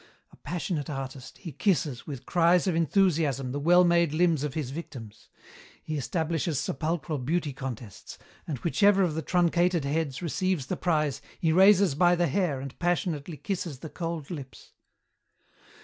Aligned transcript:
A 0.31 0.35
passionate 0.37 0.89
artist, 0.89 1.37
he 1.37 1.51
kisses, 1.51 2.07
with 2.07 2.25
cries 2.25 2.65
of 2.65 2.73
enthusiasm, 2.75 3.51
the 3.51 3.59
well 3.59 3.83
made 3.83 4.13
limbs 4.15 4.43
of 4.43 4.55
his 4.55 4.71
victims. 4.71 5.29
He 5.83 5.95
establishes 5.95 6.57
sepulchral 6.57 7.19
beauty 7.19 7.53
contests, 7.53 8.17
and 8.47 8.57
whichever 8.57 9.03
of 9.03 9.13
the 9.13 9.21
truncated 9.21 9.85
heads 9.85 10.19
receives 10.23 10.65
the 10.65 10.75
prize 10.75 11.21
he 11.39 11.51
raises 11.53 11.93
by 11.93 12.15
the 12.15 12.25
hair 12.29 12.59
and 12.59 12.79
passionately 12.79 13.37
kisses 13.37 13.77
the 13.77 13.89
cold 13.91 14.31
lips. 14.31 14.71